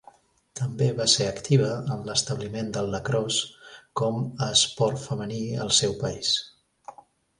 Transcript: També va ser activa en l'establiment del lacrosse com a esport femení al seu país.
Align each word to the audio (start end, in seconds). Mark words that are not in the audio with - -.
També 0.59 0.85
va 0.99 1.05
ser 1.15 1.25
activa 1.31 1.67
en 1.97 2.01
l'establiment 2.07 2.71
del 2.77 2.89
lacrosse 2.95 3.77
com 4.01 4.17
a 4.23 4.49
esport 4.57 5.01
femení 5.07 5.43
al 5.67 5.75
seu 5.83 5.95
país. 6.05 6.33